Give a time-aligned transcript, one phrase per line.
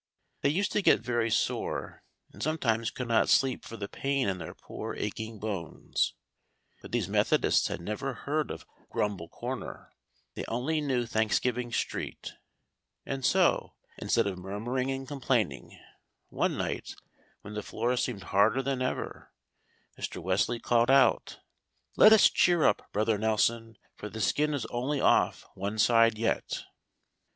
[0.41, 2.01] They used to get very sore,
[2.33, 6.15] and sometimes could not sleep for the pain in their poor aching bones.
[6.81, 9.91] But these Methodists had never heard of Grumble Corner,
[10.33, 12.33] they only knew Thanksgiving Street;
[13.05, 15.79] and so, instead of murmuring and complaining,
[16.29, 16.95] one night,
[17.41, 19.31] when the floor seemed harder than ever,
[19.99, 20.19] Mr.
[20.19, 21.41] Wesley called out:
[21.95, 26.63] "Let us cheer up, Brother Nelson, for the skin is only off one side yet."